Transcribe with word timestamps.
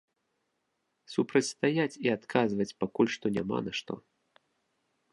Супрацьстаяць 1.15 1.99
і 2.07 2.13
адказваць 2.17 2.69
пакуль 2.83 3.13
што 3.19 3.25
няма 3.39 3.57
на 3.69 3.79
што. 3.83 3.93